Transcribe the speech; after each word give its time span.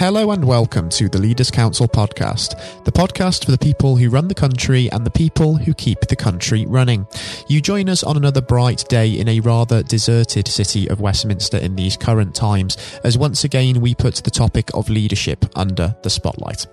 Hello 0.00 0.30
and 0.30 0.42
welcome 0.42 0.88
to 0.88 1.10
the 1.10 1.18
Leaders 1.18 1.50
Council 1.50 1.86
podcast, 1.86 2.84
the 2.84 2.90
podcast 2.90 3.44
for 3.44 3.50
the 3.50 3.58
people 3.58 3.96
who 3.96 4.08
run 4.08 4.28
the 4.28 4.34
country 4.34 4.90
and 4.92 5.04
the 5.04 5.10
people 5.10 5.56
who 5.56 5.74
keep 5.74 6.00
the 6.00 6.16
country 6.16 6.64
running. 6.64 7.06
You 7.48 7.60
join 7.60 7.86
us 7.90 8.02
on 8.02 8.16
another 8.16 8.40
bright 8.40 8.86
day 8.88 9.10
in 9.10 9.28
a 9.28 9.40
rather 9.40 9.82
deserted 9.82 10.48
city 10.48 10.88
of 10.88 11.02
Westminster 11.02 11.58
in 11.58 11.76
these 11.76 11.98
current 11.98 12.34
times, 12.34 12.78
as 13.04 13.18
once 13.18 13.44
again 13.44 13.82
we 13.82 13.94
put 13.94 14.14
the 14.14 14.30
topic 14.30 14.70
of 14.72 14.88
leadership 14.88 15.44
under 15.54 15.94
the 16.02 16.08
spotlight. 16.08 16.66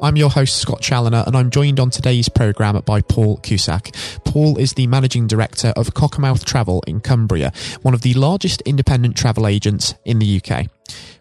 I'm 0.00 0.14
your 0.14 0.30
host, 0.30 0.58
Scott 0.58 0.80
Challoner, 0.80 1.24
and 1.26 1.36
I'm 1.36 1.50
joined 1.50 1.80
on 1.80 1.90
today's 1.90 2.28
programme 2.28 2.80
by 2.86 3.00
Paul 3.00 3.38
Cusack. 3.38 3.92
Paul 4.24 4.56
is 4.56 4.74
the 4.74 4.86
Managing 4.86 5.26
Director 5.26 5.72
of 5.74 5.94
Cockermouth 5.94 6.44
Travel 6.44 6.84
in 6.86 7.00
Cumbria, 7.00 7.52
one 7.82 7.94
of 7.94 8.02
the 8.02 8.14
largest 8.14 8.60
independent 8.60 9.16
travel 9.16 9.48
agents 9.48 9.96
in 10.04 10.20
the 10.20 10.40
UK. 10.40 10.68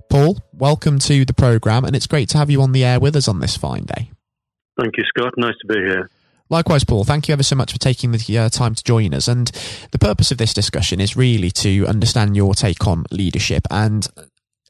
Paul, 0.10 0.40
welcome 0.54 1.00
to 1.00 1.26
the 1.26 1.34
programme, 1.34 1.86
and 1.86 1.96
it's 1.96 2.08
great 2.08 2.30
to 2.30 2.38
have 2.38 2.50
you 2.50 2.62
on 2.62 2.72
the 2.72 2.84
air 2.84 3.00
with 3.00 3.16
us 3.16 3.28
on 3.28 3.40
this 3.40 3.58
fine 3.58 3.84
day. 3.84 4.12
Thank 4.80 4.98
you, 4.98 5.04
Scott. 5.06 5.34
Nice 5.38 5.56
to 5.62 5.68
be 5.68 5.76
here. 5.76 6.10
Likewise, 6.50 6.86
Paul, 6.86 7.04
thank 7.04 7.28
you 7.28 7.34
ever 7.34 7.44
so 7.44 7.56
much 7.56 7.74
for 7.74 7.80
taking 7.80 8.12
the 8.12 8.38
uh, 8.38 8.50
time 8.50 8.74
to 8.74 8.84
join 8.84 9.14
us. 9.14 9.28
And 9.28 9.52
the 9.92 10.00
purpose 10.00 10.32
of 10.32 10.38
this 10.38 10.54
discussion 10.54 11.02
is 11.02 11.18
really 11.18 11.52
to 11.52 11.86
understand 11.88 12.38
your 12.38 12.54
take 12.54 12.88
on 12.88 13.06
leadership 13.12 13.68
and 13.70 14.08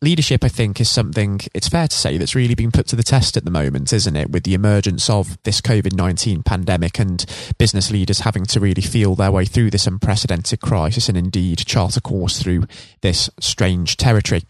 leadership, 0.02 0.44
I 0.44 0.48
think, 0.48 0.80
is 0.80 0.90
something 0.90 1.40
it's 1.54 1.68
fair 1.68 1.88
to 1.88 1.96
say 1.96 2.18
that's 2.18 2.36
really 2.36 2.56
been 2.56 2.72
put 2.72 2.88
to 2.88 2.96
the 2.96 3.04
test 3.04 3.38
at 3.38 3.46
the 3.46 3.52
moment, 3.52 3.94
isn't 3.94 4.16
it? 4.16 4.32
With 4.32 4.44
the 4.44 4.54
emergence 4.54 5.10
of 5.10 5.42
this 5.44 5.62
COVID 5.62 5.94
19 5.94 6.44
pandemic 6.44 7.00
and 7.00 7.26
business 7.58 7.92
leaders 7.92 8.20
having 8.20 8.46
to 8.46 8.60
really 8.60 8.82
feel 8.82 9.16
their 9.16 9.32
way 9.32 9.46
through 9.46 9.72
this 9.72 9.88
unprecedented 9.88 10.62
crisis 10.62 11.10
and 11.10 11.18
indeed 11.18 11.66
chart 11.66 11.98
a 11.98 12.02
course 12.02 12.42
through 12.42 12.66
this 13.02 13.30
strange 13.40 13.98
territory. 13.98 14.44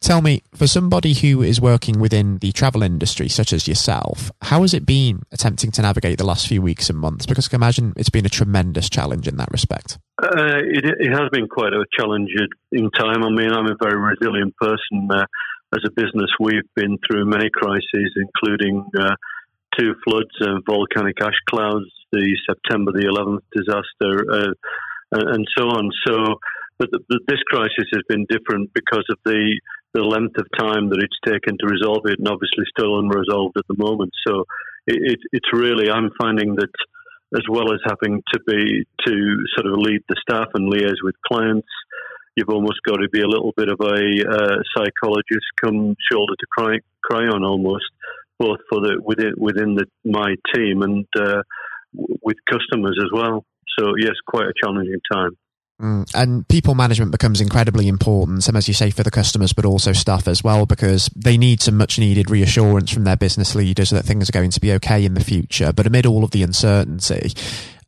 Tell 0.00 0.22
me, 0.22 0.42
for 0.54 0.66
somebody 0.66 1.14
who 1.14 1.42
is 1.42 1.60
working 1.60 2.00
within 2.00 2.38
the 2.38 2.52
travel 2.52 2.82
industry, 2.82 3.28
such 3.28 3.52
as 3.52 3.68
yourself, 3.68 4.30
how 4.42 4.62
has 4.62 4.74
it 4.74 4.86
been 4.86 5.22
attempting 5.32 5.70
to 5.72 5.82
navigate 5.82 6.18
the 6.18 6.26
last 6.26 6.46
few 6.46 6.62
weeks 6.62 6.90
and 6.90 6.98
months? 6.98 7.26
Because 7.26 7.46
I 7.46 7.50
can 7.50 7.58
imagine 7.58 7.92
it's 7.96 8.10
been 8.10 8.26
a 8.26 8.30
tremendous 8.30 8.88
challenge 8.90 9.26
in 9.26 9.36
that 9.36 9.50
respect. 9.50 9.98
Uh, 10.30 10.62
it, 10.62 10.84
it, 10.84 11.10
has 11.10 11.28
been 11.32 11.48
quite 11.48 11.72
a 11.72 11.84
challenge 11.98 12.30
in 12.70 12.90
time. 12.92 13.24
I 13.24 13.30
mean, 13.30 13.50
I'm 13.50 13.66
a 13.66 13.74
very 13.82 13.98
resilient 13.98 14.54
person. 14.56 15.08
Uh, 15.10 15.26
as 15.74 15.82
a 15.84 15.90
business, 15.90 16.30
we've 16.38 16.68
been 16.76 16.98
through 17.04 17.26
many 17.26 17.50
crises, 17.52 18.14
including 18.14 18.86
uh, 18.96 19.16
two 19.76 19.94
floods, 20.04 20.30
and 20.38 20.62
volcanic 20.64 21.16
ash 21.20 21.38
clouds, 21.48 21.90
the 22.12 22.36
September 22.48 22.92
the 22.92 23.10
11th 23.10 23.42
disaster, 23.50 24.24
uh, 24.30 25.32
and 25.32 25.46
so 25.56 25.64
on. 25.66 25.90
So, 26.06 26.38
but, 26.78 26.90
but 27.08 27.18
this 27.26 27.42
crisis 27.48 27.90
has 27.92 28.02
been 28.08 28.24
different 28.28 28.70
because 28.72 29.04
of 29.10 29.18
the 29.24 29.60
the 29.94 30.02
length 30.02 30.38
of 30.38 30.46
time 30.56 30.90
that 30.90 31.02
it's 31.02 31.18
taken 31.26 31.58
to 31.58 31.66
resolve 31.66 32.06
it, 32.06 32.20
and 32.20 32.28
obviously 32.28 32.62
still 32.70 33.00
unresolved 33.00 33.56
at 33.58 33.66
the 33.68 33.74
moment. 33.76 34.12
So, 34.24 34.44
it, 34.86 34.94
it, 34.94 35.18
it's 35.32 35.52
really 35.52 35.90
I'm 35.90 36.10
finding 36.20 36.54
that 36.54 36.70
as 37.34 37.42
well 37.48 37.72
as 37.72 37.80
having 37.84 38.22
to 38.32 38.40
be 38.46 38.84
to 39.06 39.36
sort 39.56 39.72
of 39.72 39.78
lead 39.78 40.02
the 40.08 40.16
staff 40.20 40.48
and 40.54 40.72
liaise 40.72 41.02
with 41.02 41.14
clients. 41.26 41.68
You've 42.36 42.48
almost 42.48 42.80
got 42.86 42.96
to 42.96 43.08
be 43.08 43.20
a 43.20 43.28
little 43.28 43.52
bit 43.56 43.68
of 43.68 43.80
a 43.80 43.86
uh, 43.86 44.56
psychologist, 44.74 45.46
come 45.62 45.94
shoulder 46.10 46.34
to 46.38 46.46
cry, 46.56 46.78
cry 47.02 47.26
on 47.26 47.44
almost, 47.44 47.84
both 48.38 48.58
for 48.68 48.80
the 48.80 49.00
within 49.02 49.34
within 49.36 49.74
the, 49.74 49.86
my 50.04 50.34
team 50.54 50.82
and 50.82 51.06
uh, 51.18 51.42
with 52.22 52.36
customers 52.48 52.98
as 53.02 53.10
well. 53.12 53.44
So 53.78 53.94
yes, 53.98 54.14
quite 54.26 54.46
a 54.46 54.52
challenging 54.62 55.00
time. 55.12 55.36
Mm. 55.80 56.10
And 56.14 56.46
people 56.48 56.74
management 56.74 57.10
becomes 57.10 57.40
incredibly 57.40 57.88
important, 57.88 58.44
some 58.44 58.56
as 58.56 58.68
you 58.68 58.74
say, 58.74 58.90
for 58.90 59.02
the 59.02 59.10
customers, 59.10 59.52
but 59.52 59.64
also 59.64 59.92
staff 59.92 60.28
as 60.28 60.44
well, 60.44 60.66
because 60.66 61.08
they 61.16 61.38
need 61.38 61.62
some 61.62 61.76
much 61.76 61.98
needed 61.98 62.30
reassurance 62.30 62.90
from 62.90 63.04
their 63.04 63.16
business 63.16 63.54
leaders 63.54 63.90
that 63.90 64.04
things 64.04 64.28
are 64.28 64.32
going 64.32 64.50
to 64.50 64.60
be 64.60 64.72
okay 64.72 65.04
in 65.04 65.14
the 65.14 65.24
future. 65.24 65.72
But 65.72 65.86
amid 65.86 66.04
all 66.04 66.22
of 66.22 66.32
the 66.32 66.42
uncertainty, 66.42 67.32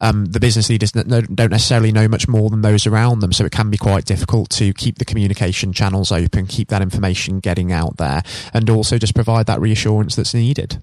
um, 0.01 0.25
the 0.27 0.41
business 0.41 0.71
leaders 0.71 0.93
don't 0.93 1.39
necessarily 1.39 1.93
know 1.93 2.09
much 2.09 2.27
more 2.27 2.49
than 2.49 2.63
those 2.63 2.87
around 2.87 3.21
them. 3.21 3.33
So 3.33 3.45
it 3.45 3.53
can 3.53 3.71
be 3.71 3.79
quite 3.79 4.07
difficult 4.07 4.49
to 4.51 4.73
keep 4.73 4.99
the 4.99 5.05
communication 5.05 5.73
channels 5.73 6.11
open, 6.11 6.47
keep 6.47 6.69
that 6.69 6.83
information 6.83 7.41
getting 7.41 7.73
out 7.73 7.99
there, 7.99 8.23
and 8.55 8.71
also 8.71 8.97
just 8.97 9.15
provide 9.15 9.47
that 9.47 9.61
reassurance 9.61 10.17
that's 10.17 10.35
needed. 10.35 10.83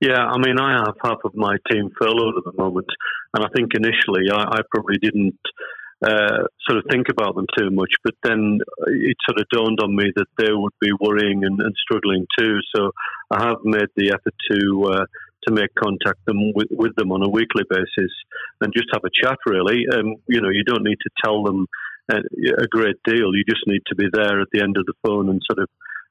Yeah, 0.00 0.20
I 0.20 0.38
mean, 0.38 0.58
I 0.58 0.72
have 0.72 0.96
half 1.02 1.18
of 1.24 1.34
my 1.34 1.56
team 1.70 1.90
furloughed 1.98 2.34
at 2.36 2.44
the 2.44 2.62
moment, 2.62 2.88
and 3.34 3.44
I 3.44 3.48
think 3.54 3.72
initially 3.74 4.30
I, 4.30 4.42
I 4.42 4.60
probably 4.70 4.98
didn't 4.98 5.38
uh, 6.04 6.44
sort 6.68 6.78
of 6.78 6.84
think 6.90 7.06
about 7.08 7.34
them 7.34 7.46
too 7.56 7.70
much, 7.70 7.92
but 8.02 8.14
then 8.22 8.58
it 8.88 9.16
sort 9.28 9.40
of 9.40 9.48
dawned 9.50 9.78
on 9.82 9.96
me 9.96 10.12
that 10.16 10.26
they 10.36 10.52
would 10.52 10.72
be 10.80 10.90
worrying 11.00 11.44
and, 11.44 11.60
and 11.60 11.74
struggling 11.80 12.26
too. 12.38 12.58
So 12.74 12.90
I 13.30 13.46
have 13.46 13.58
made 13.64 13.88
the 13.96 14.10
effort 14.10 14.34
to 14.50 14.84
uh, 14.92 15.04
to 15.46 15.52
make 15.52 15.74
contact 15.74 16.24
them 16.26 16.52
with, 16.54 16.68
with, 16.70 16.96
them 16.96 17.12
on 17.12 17.22
a 17.22 17.28
weekly 17.28 17.64
basis 17.68 18.12
and 18.62 18.72
just 18.74 18.88
have 18.92 19.04
a 19.04 19.10
chat. 19.12 19.38
Really, 19.46 19.86
um, 19.92 20.16
you 20.26 20.40
know, 20.40 20.48
you 20.48 20.64
don't 20.64 20.84
need 20.84 20.98
to 21.02 21.10
tell 21.22 21.42
them 21.44 21.66
a, 22.10 22.16
a 22.16 22.66
great 22.68 22.96
deal. 23.04 23.34
You 23.34 23.44
just 23.48 23.66
need 23.66 23.82
to 23.86 23.94
be 23.94 24.06
there 24.12 24.40
at 24.40 24.48
the 24.52 24.62
end 24.62 24.76
of 24.76 24.86
the 24.86 24.94
phone 25.02 25.28
and 25.28 25.40
sort 25.50 25.62
of 25.62 25.68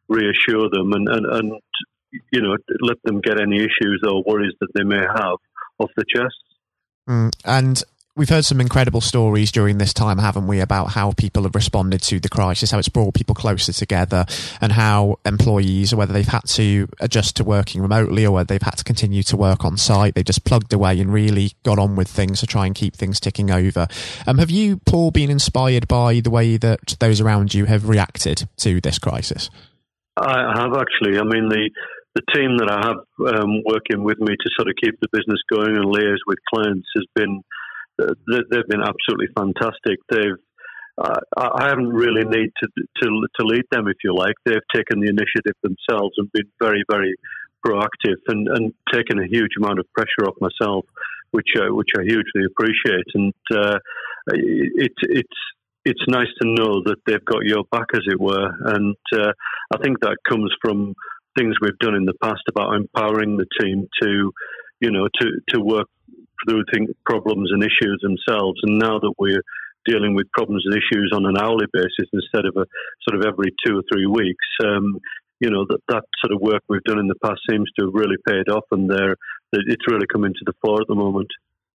reassure 0.07 0.69
them 0.69 0.93
and, 0.93 1.07
and, 1.09 1.25
and 1.25 1.61
you 2.31 2.41
know, 2.41 2.55
let 2.81 2.97
them 3.03 3.21
get 3.21 3.41
any 3.41 3.57
issues 3.57 4.01
or 4.07 4.23
worries 4.25 4.53
that 4.59 4.69
they 4.75 4.83
may 4.83 5.01
have 5.01 5.37
off 5.79 5.89
the 5.95 6.05
chest. 6.13 6.35
Mm, 7.09 7.31
and 7.43 7.83
we've 8.15 8.29
heard 8.29 8.45
some 8.45 8.61
incredible 8.61 9.01
stories 9.01 9.51
during 9.51 9.77
this 9.77 9.93
time, 9.93 10.19
haven't 10.19 10.47
we, 10.47 10.59
about 10.59 10.91
how 10.91 11.11
people 11.11 11.43
have 11.43 11.55
responded 11.55 12.01
to 12.03 12.19
the 12.19 12.29
crisis, 12.29 12.71
how 12.71 12.79
it's 12.79 12.89
brought 12.89 13.13
people 13.13 13.35
closer 13.35 13.73
together, 13.73 14.25
and 14.61 14.71
how 14.71 15.17
employees, 15.25 15.93
whether 15.95 16.13
they've 16.13 16.27
had 16.27 16.45
to 16.45 16.87
adjust 16.99 17.37
to 17.37 17.43
working 17.43 17.81
remotely 17.81 18.25
or 18.25 18.31
whether 18.31 18.47
they've 18.47 18.61
had 18.61 18.77
to 18.77 18.83
continue 18.83 19.23
to 19.23 19.37
work 19.37 19.65
on 19.65 19.77
site, 19.77 20.15
they've 20.15 20.25
just 20.25 20.43
plugged 20.45 20.73
away 20.73 20.99
and 20.99 21.11
really 21.11 21.53
got 21.63 21.79
on 21.79 21.95
with 21.95 22.07
things 22.07 22.39
to 22.39 22.47
try 22.47 22.65
and 22.65 22.75
keep 22.75 22.95
things 22.95 23.19
ticking 23.19 23.49
over. 23.49 23.87
Um, 24.27 24.37
have 24.37 24.51
you, 24.51 24.77
Paul, 24.85 25.11
been 25.11 25.31
inspired 25.31 25.87
by 25.87 26.19
the 26.19 26.29
way 26.29 26.57
that 26.57 26.95
those 26.99 27.19
around 27.19 27.53
you 27.53 27.65
have 27.65 27.89
reacted 27.89 28.47
to 28.57 28.79
this 28.79 28.99
crisis? 28.99 29.49
I 30.15 30.53
have 30.55 30.73
actually. 30.77 31.17
I 31.17 31.23
mean, 31.23 31.49
the 31.49 31.71
the 32.15 32.21
team 32.33 32.57
that 32.57 32.69
I 32.69 32.79
have 32.87 33.01
um, 33.35 33.63
working 33.65 34.03
with 34.03 34.19
me 34.19 34.35
to 34.35 34.49
sort 34.55 34.69
of 34.69 34.75
keep 34.81 34.99
the 35.01 35.09
business 35.11 35.41
going 35.51 35.75
and 35.75 35.85
liaise 35.85 36.21
with 36.27 36.37
clients 36.53 36.87
has 36.95 37.05
been 37.15 37.41
they've 37.97 38.67
been 38.67 38.81
absolutely 38.81 39.27
fantastic. 39.35 39.99
They've 40.09 40.41
uh, 40.97 41.19
I 41.35 41.69
haven't 41.69 41.89
really 41.89 42.23
need 42.23 42.51
to, 42.61 42.67
to 42.67 43.27
to 43.39 43.45
lead 43.45 43.63
them, 43.71 43.87
if 43.87 43.97
you 44.03 44.15
like. 44.15 44.35
They've 44.45 44.69
taken 44.75 44.99
the 44.99 45.09
initiative 45.09 45.55
themselves 45.63 46.13
and 46.17 46.31
been 46.31 46.49
very, 46.61 46.83
very 46.89 47.15
proactive 47.65 48.21
and, 48.27 48.47
and 48.47 48.73
taken 48.93 49.19
a 49.19 49.25
huge 49.25 49.51
amount 49.57 49.79
of 49.79 49.91
pressure 49.93 50.27
off 50.27 50.35
myself, 50.39 50.85
which 51.31 51.47
uh, 51.57 51.73
which 51.73 51.89
I 51.97 52.03
hugely 52.03 52.45
appreciate. 52.45 53.07
And 53.15 53.33
uh, 53.55 53.79
it's 54.27 55.01
it's 55.01 55.39
it's 55.83 56.03
nice 56.07 56.29
to 56.41 56.47
know 56.47 56.83
that 56.85 56.97
they've 57.07 57.25
got 57.25 57.43
your 57.43 57.63
back, 57.71 57.87
as 57.95 58.03
it 58.05 58.19
were. 58.19 58.51
And 58.75 58.95
uh, 59.15 59.31
I 59.73 59.77
think 59.83 59.99
that 60.01 60.17
comes 60.29 60.53
from 60.61 60.93
things 61.37 61.55
we've 61.61 61.77
done 61.79 61.95
in 61.95 62.05
the 62.05 62.17
past 62.21 62.41
about 62.49 62.75
empowering 62.75 63.37
the 63.37 63.47
team 63.59 63.87
to, 64.01 64.31
you 64.79 64.91
know, 64.91 65.07
to, 65.19 65.27
to 65.49 65.61
work 65.61 65.87
through 66.47 66.63
problems 67.05 67.49
and 67.51 67.63
issues 67.63 68.01
themselves. 68.01 68.59
And 68.63 68.79
now 68.79 68.99
that 68.99 69.13
we're 69.17 69.43
dealing 69.85 70.15
with 70.15 70.31
problems 70.31 70.63
and 70.65 70.75
issues 70.75 71.11
on 71.13 71.25
an 71.25 71.37
hourly 71.37 71.67
basis 71.71 72.09
instead 72.13 72.45
of 72.45 72.55
a 72.55 72.65
sort 73.07 73.19
of 73.19 73.25
every 73.25 73.53
two 73.65 73.77
or 73.77 73.83
three 73.91 74.05
weeks, 74.05 74.45
um, 74.65 74.99
you 75.39 75.49
know, 75.49 75.65
that, 75.69 75.79
that 75.89 76.03
sort 76.23 76.33
of 76.33 76.41
work 76.41 76.61
we've 76.69 76.83
done 76.83 76.99
in 76.99 77.07
the 77.07 77.19
past 77.23 77.41
seems 77.49 77.69
to 77.77 77.85
have 77.85 77.93
really 77.93 78.17
paid 78.27 78.49
off 78.49 78.65
and 78.71 78.89
there 78.89 79.15
it's 79.53 79.87
really 79.87 80.07
coming 80.11 80.33
to 80.33 80.45
the 80.45 80.53
fore 80.61 80.81
at 80.81 80.87
the 80.87 80.95
moment. 80.95 81.27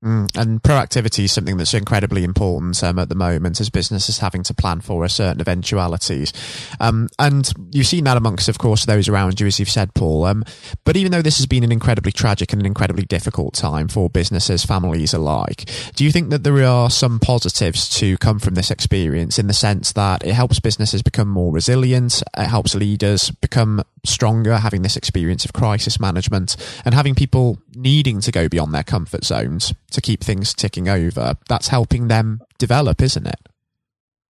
Mm, 0.04 0.28
and 0.36 0.62
proactivity 0.62 1.24
is 1.24 1.32
something 1.32 1.56
that's 1.56 1.72
incredibly 1.72 2.22
important 2.22 2.82
um, 2.84 2.98
at 2.98 3.08
the 3.08 3.14
moment 3.14 3.60
as 3.60 3.70
businesses 3.70 4.18
having 4.18 4.42
to 4.42 4.52
plan 4.52 4.82
for 4.82 5.04
a 5.04 5.08
certain 5.08 5.40
eventualities. 5.40 6.34
Um, 6.80 7.08
and 7.18 7.50
you've 7.72 7.86
seen 7.86 8.04
that 8.04 8.18
amongst, 8.18 8.48
of 8.50 8.58
course, 8.58 8.84
those 8.84 9.08
around 9.08 9.40
you, 9.40 9.46
as 9.46 9.58
you've 9.58 9.70
said, 9.70 9.94
Paul. 9.94 10.26
Um, 10.26 10.44
but 10.84 10.98
even 10.98 11.12
though 11.12 11.22
this 11.22 11.38
has 11.38 11.46
been 11.46 11.64
an 11.64 11.72
incredibly 11.72 12.12
tragic 12.12 12.52
and 12.52 12.60
an 12.60 12.66
incredibly 12.66 13.06
difficult 13.06 13.54
time 13.54 13.88
for 13.88 14.10
businesses, 14.10 14.66
families 14.66 15.14
alike, 15.14 15.64
do 15.94 16.04
you 16.04 16.12
think 16.12 16.28
that 16.28 16.44
there 16.44 16.62
are 16.62 16.90
some 16.90 17.18
positives 17.18 17.88
to 17.98 18.18
come 18.18 18.38
from 18.38 18.54
this 18.54 18.70
experience 18.70 19.38
in 19.38 19.46
the 19.46 19.54
sense 19.54 19.92
that 19.92 20.22
it 20.26 20.34
helps 20.34 20.60
businesses 20.60 21.02
become 21.02 21.28
more 21.28 21.52
resilient, 21.52 22.22
it 22.36 22.46
helps 22.46 22.74
leaders 22.74 23.30
become 23.30 23.82
stronger, 24.06 24.56
having 24.58 24.82
this 24.82 24.96
experience 24.96 25.44
of 25.44 25.52
crisis 25.52 26.00
management 26.00 26.56
and 26.84 26.94
having 26.94 27.14
people 27.14 27.58
needing 27.74 28.20
to 28.20 28.32
go 28.32 28.48
beyond 28.48 28.74
their 28.74 28.84
comfort 28.84 29.24
zones? 29.24 29.74
to 29.96 30.00
keep 30.00 30.22
things 30.22 30.54
ticking 30.54 30.88
over. 30.88 31.36
That's 31.48 31.68
helping 31.68 32.08
them 32.08 32.40
develop, 32.58 33.02
isn't 33.02 33.26
it? 33.26 33.40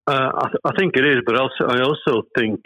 Uh, 0.08 0.30
I, 0.38 0.48
th- 0.48 0.62
I, 0.64 0.72
think 0.78 0.96
it 0.96 1.06
is, 1.06 1.18
but 1.26 1.36
also 1.36 1.66
I 1.68 1.82
also 1.82 2.22
think, 2.38 2.62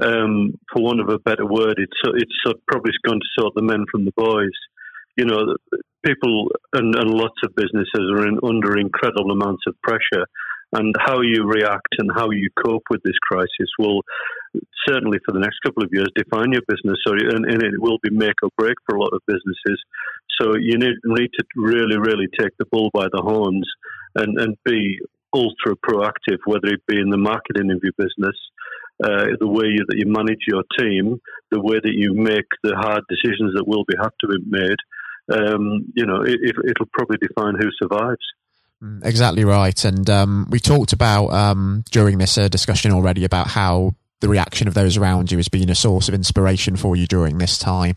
um, 0.00 0.54
for 0.72 0.80
want 0.80 1.00
of 1.00 1.08
a 1.08 1.18
better 1.18 1.44
word, 1.44 1.74
it's 1.76 2.00
it's 2.14 2.60
probably 2.68 2.92
going 3.04 3.18
to 3.18 3.26
sort 3.36 3.54
the 3.56 3.62
men 3.62 3.84
from 3.90 4.04
the 4.04 4.12
boys. 4.16 4.54
You 5.16 5.24
know, 5.24 5.56
people 6.06 6.52
and, 6.72 6.94
and 6.94 7.10
lots 7.10 7.34
of 7.42 7.56
businesses 7.56 8.06
are 8.14 8.28
in, 8.28 8.38
under 8.44 8.78
incredible 8.78 9.32
amounts 9.32 9.64
of 9.66 9.74
pressure, 9.82 10.24
and 10.72 10.94
how 11.00 11.20
you 11.20 11.42
react 11.44 11.98
and 11.98 12.12
how 12.14 12.30
you 12.30 12.48
cope 12.64 12.84
with 12.90 13.02
this 13.02 13.18
crisis 13.28 13.70
will 13.80 14.02
certainly 14.86 15.18
for 15.24 15.32
the 15.32 15.40
next 15.40 15.58
couple 15.64 15.82
of 15.82 15.90
years 15.92 16.08
define 16.14 16.52
your 16.52 16.62
business. 16.68 16.98
So, 17.06 17.12
and, 17.12 17.44
and 17.44 17.62
it 17.62 17.80
will 17.80 17.98
be 18.02 18.10
make 18.10 18.34
or 18.42 18.50
break 18.56 18.74
for 18.86 18.96
a 18.96 19.00
lot 19.00 19.12
of 19.12 19.20
businesses. 19.26 19.78
So 20.40 20.56
you 20.56 20.78
need, 20.78 20.94
need 21.04 21.30
to 21.38 21.44
really, 21.56 21.98
really 21.98 22.28
take 22.38 22.56
the 22.58 22.66
bull 22.70 22.90
by 22.92 23.06
the 23.12 23.22
horns 23.22 23.68
and, 24.14 24.38
and 24.38 24.56
be 24.64 24.98
ultra 25.34 25.76
proactive, 25.76 26.38
whether 26.46 26.68
it 26.68 26.86
be 26.86 26.98
in 26.98 27.10
the 27.10 27.18
marketing 27.18 27.70
of 27.70 27.80
your 27.82 27.92
business, 27.98 28.36
uh, 29.04 29.26
the 29.38 29.48
way 29.48 29.66
you, 29.66 29.84
that 29.88 29.98
you 29.98 30.06
manage 30.06 30.40
your 30.46 30.64
team, 30.78 31.20
the 31.50 31.60
way 31.60 31.76
that 31.82 31.94
you 31.94 32.14
make 32.14 32.46
the 32.62 32.74
hard 32.74 33.02
decisions 33.08 33.54
that 33.54 33.66
will 33.66 33.84
be 33.86 33.94
have 34.00 34.12
to 34.20 34.28
be 34.28 34.38
made. 34.48 34.76
Um, 35.30 35.92
you 35.94 36.06
know, 36.06 36.22
it, 36.22 36.40
it'll 36.42 36.88
probably 36.92 37.18
define 37.18 37.54
who 37.58 37.68
survives. 37.80 38.24
Mm, 38.82 39.04
exactly 39.04 39.44
right. 39.44 39.84
And 39.84 40.08
um, 40.08 40.46
we 40.50 40.60
talked 40.60 40.92
about 40.92 41.28
um, 41.28 41.84
during 41.90 42.18
this 42.18 42.38
uh, 42.38 42.48
discussion 42.48 42.92
already 42.92 43.24
about 43.24 43.48
how 43.48 43.92
the 44.20 44.28
reaction 44.28 44.68
of 44.68 44.74
those 44.74 44.96
around 44.96 45.30
you 45.30 45.38
has 45.38 45.48
been 45.48 45.70
a 45.70 45.74
source 45.74 46.08
of 46.08 46.14
inspiration 46.14 46.76
for 46.76 46.96
you 46.96 47.06
during 47.06 47.38
this 47.38 47.58
time. 47.58 47.94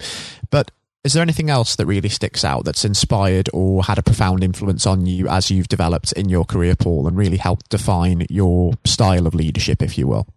But 0.49 0.71
is 1.03 1.13
there 1.13 1.23
anything 1.23 1.49
else 1.49 1.75
that 1.77 1.87
really 1.87 2.09
sticks 2.09 2.43
out 2.43 2.63
that's 2.63 2.85
inspired 2.85 3.49
or 3.53 3.83
had 3.83 3.97
a 3.97 4.03
profound 4.03 4.43
influence 4.43 4.85
on 4.85 5.07
you 5.07 5.27
as 5.27 5.49
you've 5.49 5.67
developed 5.67 6.11
in 6.11 6.29
your 6.29 6.45
career, 6.45 6.75
Paul, 6.75 7.07
and 7.07 7.17
really 7.17 7.37
helped 7.37 7.69
define 7.69 8.27
your 8.29 8.73
style 8.85 9.25
of 9.25 9.33
leadership, 9.33 9.81
if 9.81 9.97
you 9.97 10.07
will? 10.07 10.27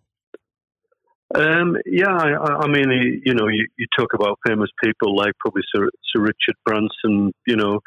Um, 1.35 1.77
yeah, 1.85 2.13
I, 2.13 2.63
I, 2.63 2.67
mean, 2.69 3.21
you 3.25 3.35
know, 3.35 3.49
you, 3.49 3.67
you, 3.77 3.87
talk 3.99 4.11
about 4.15 4.39
famous 4.47 4.71
people 4.83 5.17
like 5.17 5.33
probably 5.41 5.63
Sir, 5.75 5.89
Sir 6.13 6.23
Richard 6.23 6.55
Branson, 6.65 7.33
you 7.47 7.57
know, 7.57 7.81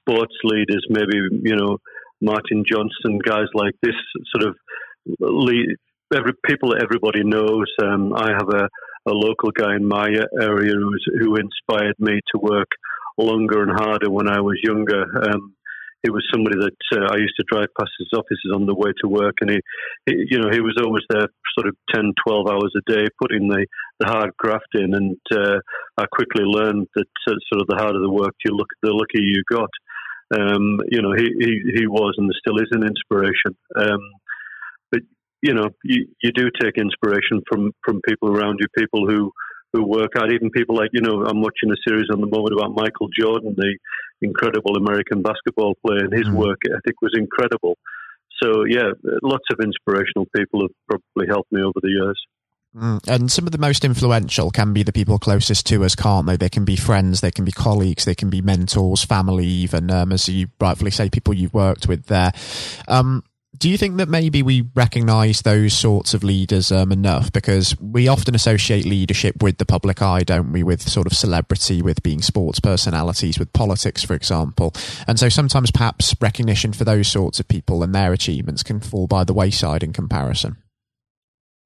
sports 0.00 0.34
leaders, 0.42 0.84
maybe, 0.88 1.18
you 1.42 1.54
know, 1.54 1.78
Martin 2.22 2.64
Johnson, 2.66 3.18
guys 3.22 3.46
like 3.52 3.74
this 3.82 3.94
sort 4.34 4.48
of 4.48 4.56
lead, 5.20 5.76
every, 6.12 6.32
people 6.46 6.74
everybody 6.80 7.22
knows. 7.24 7.66
Um, 7.82 8.12
I 8.14 8.30
have 8.32 8.48
a, 8.48 8.68
a, 9.06 9.12
local 9.12 9.50
guy 9.50 9.76
in 9.76 9.86
my 9.86 10.08
area 10.40 10.74
who 10.74 11.36
inspired 11.36 11.96
me 11.98 12.20
to 12.32 12.40
work 12.40 12.68
longer 13.18 13.62
and 13.62 13.72
harder 13.72 14.10
when 14.10 14.28
I 14.28 14.40
was 14.40 14.58
younger. 14.62 15.04
Um, 15.28 15.54
he 16.04 16.10
was 16.10 16.22
somebody 16.30 16.56
that 16.60 17.00
uh, 17.00 17.14
I 17.14 17.16
used 17.16 17.34
to 17.40 17.46
drive 17.50 17.68
past 17.78 17.90
his 17.98 18.12
offices 18.12 18.52
on 18.54 18.66
the 18.66 18.74
way 18.74 18.92
to 19.00 19.08
work, 19.08 19.36
and 19.40 19.50
he, 19.50 19.60
he, 20.04 20.26
you 20.30 20.38
know, 20.38 20.50
he 20.52 20.60
was 20.60 20.76
always 20.84 21.02
there, 21.08 21.28
sort 21.56 21.66
of 21.66 21.76
10, 21.94 22.12
12 22.26 22.46
hours 22.46 22.72
a 22.76 22.92
day, 22.92 23.06
putting 23.20 23.48
the, 23.48 23.64
the 24.00 24.06
hard 24.06 24.36
graft 24.36 24.68
in. 24.74 24.92
And 24.92 25.16
uh, 25.32 25.60
I 25.96 26.04
quickly 26.12 26.44
learned 26.44 26.88
that 26.94 27.08
uh, 27.26 27.40
sort 27.48 27.62
of 27.62 27.68
the 27.68 27.76
harder 27.80 28.00
the 28.00 28.12
work 28.12 28.34
you 28.44 28.54
look, 28.54 28.68
the 28.82 28.92
luckier 28.92 29.24
you 29.24 29.42
got. 29.50 29.70
Um, 30.36 30.80
you 30.90 31.00
know, 31.00 31.14
he, 31.16 31.32
he, 31.40 31.80
he 31.80 31.86
was 31.86 32.14
and 32.18 32.30
still 32.38 32.58
is 32.58 32.68
an 32.72 32.84
inspiration. 32.84 33.56
Um, 33.76 34.00
you 35.44 35.52
know, 35.52 35.68
you, 35.84 36.08
you 36.22 36.32
do 36.32 36.48
take 36.60 36.78
inspiration 36.78 37.42
from 37.46 37.72
from 37.84 38.00
people 38.08 38.34
around 38.34 38.58
you, 38.60 38.66
people 38.76 39.06
who 39.06 39.30
who 39.74 39.86
work 39.86 40.12
hard. 40.16 40.32
Even 40.32 40.50
people 40.50 40.74
like 40.74 40.88
you 40.92 41.02
know, 41.02 41.22
I'm 41.24 41.42
watching 41.42 41.70
a 41.70 41.76
series 41.86 42.08
on 42.10 42.20
the 42.20 42.26
moment 42.26 42.54
about 42.56 42.74
Michael 42.74 43.08
Jordan, 43.16 43.54
the 43.56 43.76
incredible 44.22 44.76
American 44.76 45.20
basketball 45.20 45.74
player, 45.86 46.04
and 46.04 46.12
his 46.14 46.28
mm. 46.28 46.34
work 46.34 46.58
ethic 46.64 46.96
was 47.02 47.12
incredible. 47.14 47.76
So 48.42 48.64
yeah, 48.66 48.88
lots 49.22 49.44
of 49.52 49.60
inspirational 49.62 50.26
people 50.34 50.62
have 50.62 50.74
probably 50.88 51.28
helped 51.28 51.52
me 51.52 51.62
over 51.62 51.78
the 51.82 51.90
years. 51.90 52.20
Mm. 52.74 53.06
And 53.06 53.30
some 53.30 53.46
of 53.46 53.52
the 53.52 53.58
most 53.58 53.84
influential 53.84 54.50
can 54.50 54.72
be 54.72 54.82
the 54.82 54.92
people 54.92 55.18
closest 55.18 55.66
to 55.66 55.84
us, 55.84 55.94
can't 55.94 56.26
they? 56.26 56.36
They 56.36 56.48
can 56.48 56.64
be 56.64 56.74
friends, 56.74 57.20
they 57.20 57.30
can 57.30 57.44
be 57.44 57.52
colleagues, 57.52 58.04
they 58.04 58.16
can 58.16 58.30
be 58.30 58.40
mentors, 58.40 59.04
family, 59.04 59.46
even, 59.46 59.90
um, 59.90 60.10
as 60.10 60.28
you 60.28 60.48
rightfully 60.58 60.90
say, 60.90 61.08
people 61.08 61.34
you've 61.34 61.54
worked 61.54 61.86
with 61.86 62.06
there. 62.06 62.32
Um, 62.88 63.22
do 63.58 63.70
you 63.70 63.78
think 63.78 63.96
that 63.98 64.08
maybe 64.08 64.42
we 64.42 64.68
recognize 64.74 65.42
those 65.42 65.76
sorts 65.76 66.14
of 66.14 66.24
leaders 66.24 66.72
um, 66.72 66.90
enough? 66.90 67.32
Because 67.32 67.78
we 67.80 68.08
often 68.08 68.34
associate 68.34 68.84
leadership 68.84 69.42
with 69.42 69.58
the 69.58 69.66
public 69.66 70.02
eye, 70.02 70.22
don't 70.22 70.52
we? 70.52 70.62
With 70.62 70.82
sort 70.82 71.06
of 71.06 71.12
celebrity, 71.12 71.80
with 71.80 72.02
being 72.02 72.22
sports 72.22 72.60
personalities, 72.60 73.38
with 73.38 73.52
politics, 73.52 74.02
for 74.02 74.14
example. 74.14 74.72
And 75.06 75.18
so 75.18 75.28
sometimes 75.28 75.70
perhaps 75.70 76.14
recognition 76.20 76.72
for 76.72 76.84
those 76.84 77.08
sorts 77.08 77.38
of 77.38 77.48
people 77.48 77.82
and 77.82 77.94
their 77.94 78.12
achievements 78.12 78.62
can 78.62 78.80
fall 78.80 79.06
by 79.06 79.24
the 79.24 79.34
wayside 79.34 79.82
in 79.82 79.92
comparison. 79.92 80.56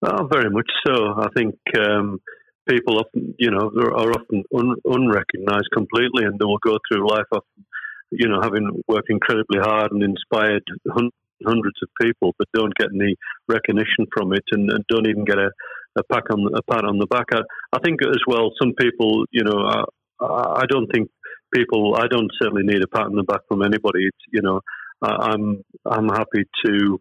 Oh, 0.07 0.29
very 0.31 0.51
much 0.51 0.71
so. 0.87 1.15
I 1.19 1.29
think 1.35 1.57
um, 1.79 2.21
people 2.69 2.99
often, 2.99 3.35
you 3.39 3.51
know, 3.51 3.71
are 3.77 4.13
often 4.13 4.45
un- 4.55 4.77
unrecognized 4.85 5.71
completely, 5.73 6.25
and 6.25 6.39
they 6.39 6.45
will 6.45 6.59
go 6.65 6.79
through 6.89 7.09
life 7.09 7.27
often, 7.33 7.67
you 8.11 8.29
know, 8.29 8.41
having 8.43 8.83
worked 8.87 9.11
incredibly 9.11 9.59
hard 9.59 9.91
and 9.91 10.03
inspired 10.03 10.63
hundreds 10.89 11.15
of 11.47 11.89
people, 12.01 12.35
but 12.39 12.49
don't 12.53 12.75
get 12.79 12.89
any 12.95 13.17
recognition 13.49 14.07
from 14.17 14.33
it, 14.33 14.45
and, 14.53 14.71
and 14.71 14.85
don't 14.89 15.09
even 15.09 15.25
get 15.25 15.39
a, 15.39 15.51
a 15.99 16.03
pat 16.05 16.25
on 16.31 16.47
a 16.55 16.63
pat 16.71 16.85
on 16.85 16.99
the 16.99 17.07
back. 17.07 17.27
I, 17.33 17.41
I 17.73 17.79
think 17.85 18.01
as 18.03 18.21
well, 18.27 18.51
some 18.61 18.73
people, 18.79 19.25
you 19.31 19.45
know, 19.45 19.87
I, 20.21 20.63
I 20.63 20.67
don't 20.69 20.87
think 20.93 21.09
people. 21.55 21.97
I 21.97 22.07
don't 22.09 22.31
certainly 22.41 22.65
need 22.65 22.83
a 22.83 22.89
pat 22.89 23.07
on 23.07 23.17
the 23.17 23.23
back 23.23 23.41
from 23.49 23.63
anybody. 23.63 24.07
It's, 24.07 24.25
you 24.33 24.43
know, 24.43 24.61
I, 25.03 25.33
I'm 25.33 25.63
I'm 25.87 26.09
happy 26.09 26.45
to 26.67 26.99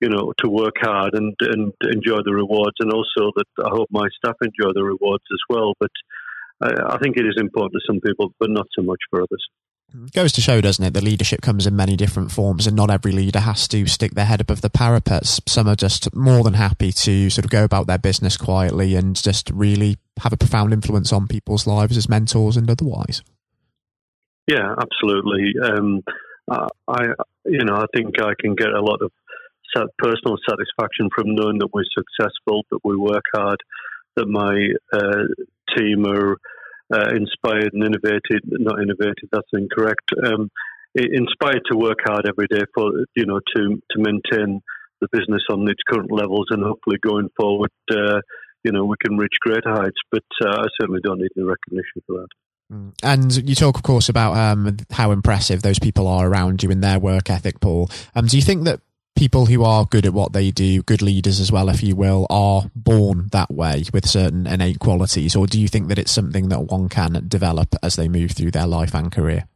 you 0.00 0.10
know, 0.10 0.32
to 0.38 0.50
work 0.50 0.74
hard 0.80 1.14
and, 1.14 1.34
and 1.40 1.72
enjoy 1.90 2.18
the 2.24 2.34
rewards, 2.34 2.76
and 2.80 2.92
also 2.92 3.32
that 3.36 3.46
I 3.64 3.70
hope 3.70 3.88
my 3.90 4.06
staff 4.18 4.36
enjoy 4.42 4.72
the 4.74 4.84
rewards 4.84 5.24
as 5.32 5.38
well. 5.48 5.72
But 5.80 5.90
I, 6.60 6.94
I 6.94 6.98
think 6.98 7.16
it 7.16 7.24
is 7.24 7.36
important 7.38 7.74
to 7.74 7.86
some 7.86 8.00
people, 8.00 8.34
but 8.38 8.50
not 8.50 8.66
so 8.76 8.82
much 8.82 8.98
for 9.08 9.22
others. 9.22 9.44
Goes 10.12 10.32
to 10.32 10.40
show, 10.40 10.60
doesn't 10.60 10.84
it, 10.84 10.92
that 10.94 11.04
leadership 11.04 11.40
comes 11.40 11.68
in 11.68 11.76
many 11.76 11.94
different 11.94 12.32
forms, 12.32 12.66
and 12.66 12.74
not 12.74 12.90
every 12.90 13.12
leader 13.12 13.38
has 13.38 13.68
to 13.68 13.86
stick 13.86 14.14
their 14.14 14.24
head 14.24 14.40
above 14.40 14.60
the 14.60 14.70
parapets. 14.70 15.40
Some 15.46 15.68
are 15.68 15.76
just 15.76 16.12
more 16.14 16.42
than 16.42 16.54
happy 16.54 16.90
to 16.90 17.30
sort 17.30 17.44
of 17.44 17.50
go 17.52 17.62
about 17.62 17.86
their 17.86 17.98
business 17.98 18.36
quietly 18.36 18.96
and 18.96 19.14
just 19.14 19.50
really 19.50 19.98
have 20.18 20.32
a 20.32 20.36
profound 20.36 20.72
influence 20.72 21.12
on 21.12 21.28
people's 21.28 21.66
lives 21.66 21.96
as 21.96 22.08
mentors 22.08 22.56
and 22.56 22.68
otherwise. 22.68 23.22
Yeah, 24.48 24.74
absolutely. 24.76 25.54
Um, 25.62 26.02
I, 26.50 27.06
you 27.44 27.64
know, 27.64 27.76
I 27.76 27.86
think 27.94 28.20
I 28.20 28.32
can 28.40 28.56
get 28.56 28.70
a 28.70 28.82
lot 28.82 29.00
of 29.00 29.12
personal 29.98 30.36
satisfaction 30.48 31.08
from 31.14 31.34
knowing 31.34 31.58
that 31.58 31.70
we're 31.72 31.84
successful, 31.96 32.64
that 32.70 32.80
we 32.84 32.96
work 32.96 33.24
hard, 33.34 33.58
that 34.16 34.26
my 34.26 34.68
uh, 34.92 35.24
team 35.76 36.04
are 36.06 36.36
uh, 36.92 37.10
inspired 37.10 37.72
and 37.72 37.84
innovated. 37.84 38.42
Not 38.44 38.82
innovated, 38.82 39.28
that's 39.32 39.48
incorrect. 39.52 40.10
Um, 40.24 40.50
inspired 40.94 41.62
to 41.70 41.76
work 41.76 41.98
hard 42.04 42.26
every 42.28 42.46
day 42.46 42.64
for 42.74 42.90
you 43.16 43.26
know 43.26 43.40
to 43.56 43.82
to 43.90 43.98
maintain 43.98 44.62
the 45.00 45.18
business 45.18 45.42
on 45.50 45.68
its 45.68 45.80
current 45.88 46.10
levels 46.10 46.46
and 46.50 46.62
hopefully 46.62 46.96
going 47.04 47.28
forward, 47.36 47.70
uh, 47.90 48.20
you 48.62 48.72
know, 48.72 48.84
we 48.84 48.96
can 49.04 49.16
reach 49.18 49.34
greater 49.40 49.70
heights. 49.70 49.98
But 50.10 50.24
uh, 50.44 50.50
I 50.50 50.66
certainly 50.80 51.00
don't 51.02 51.18
need 51.18 51.30
any 51.36 51.44
recognition 51.44 52.02
for 52.06 52.20
that. 52.20 52.28
Mm. 52.72 52.92
And 53.02 53.48
you 53.48 53.54
talk, 53.54 53.76
of 53.76 53.82
course, 53.82 54.08
about 54.08 54.36
um, 54.36 54.76
how 54.90 55.10
impressive 55.10 55.62
those 55.62 55.78
people 55.78 56.08
are 56.08 56.26
around 56.26 56.62
you 56.62 56.70
in 56.70 56.80
their 56.80 56.98
work 56.98 57.28
ethic, 57.28 57.60
Paul. 57.60 57.90
Um, 58.14 58.26
do 58.26 58.36
you 58.36 58.42
think 58.42 58.64
that 58.64 58.80
people 59.16 59.46
who 59.46 59.62
are 59.62 59.86
good 59.86 60.06
at 60.06 60.12
what 60.12 60.32
they 60.32 60.50
do, 60.50 60.82
good 60.82 61.02
leaders 61.02 61.40
as 61.40 61.52
well, 61.52 61.68
if 61.68 61.82
you 61.82 61.94
will, 61.94 62.26
are 62.30 62.64
born 62.74 63.28
that 63.32 63.50
way 63.50 63.84
with 63.92 64.08
certain 64.08 64.46
innate 64.46 64.78
qualities, 64.78 65.36
or 65.36 65.46
do 65.46 65.60
you 65.60 65.68
think 65.68 65.88
that 65.88 65.98
it's 65.98 66.12
something 66.12 66.48
that 66.48 66.64
one 66.64 66.88
can 66.88 67.24
develop 67.28 67.74
as 67.82 67.96
they 67.96 68.08
move 68.08 68.32
through 68.32 68.50
their 68.50 68.66
life 68.66 68.94
and 68.94 69.12
career? 69.12 69.46